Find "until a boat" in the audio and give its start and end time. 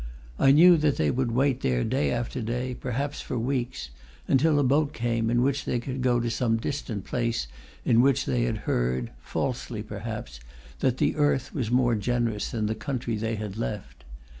4.27-4.93